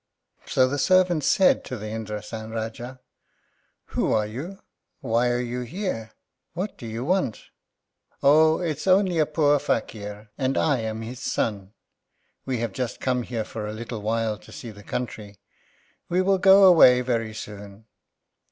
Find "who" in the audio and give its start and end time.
3.93-4.11